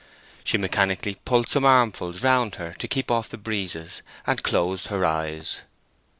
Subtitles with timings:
[0.43, 5.05] She mechanically pulled some armfuls round her to keep off the breezes, and closed her
[5.05, 5.61] eyes.